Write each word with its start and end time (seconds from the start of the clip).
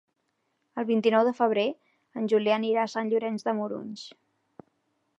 El 0.81 0.87
vint-i-nou 0.91 1.25
de 1.27 1.33
febrer 1.41 1.67
en 2.21 2.31
Julià 2.33 2.57
anirà 2.63 2.89
a 2.89 2.93
Sant 2.97 3.15
Llorenç 3.15 3.49
de 3.49 3.57
Morunys. 3.63 4.11